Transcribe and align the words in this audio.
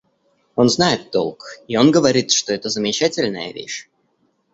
Он 0.55 0.67
знает 0.67 1.11
толк, 1.11 1.43
и 1.67 1.77
он 1.77 1.91
говорит, 1.91 2.31
что 2.31 2.53
это 2.55 2.69
замечательная 2.69 3.53
вещь. 3.53 3.87